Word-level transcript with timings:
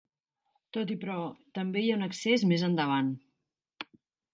Tot 0.77 0.93
i 0.95 0.97
però, 1.03 1.19
també 1.59 1.85
hi 1.85 1.93
ha 1.95 2.01
un 2.01 2.09
accés 2.09 2.49
més 2.55 2.67
endavant. 2.73 3.17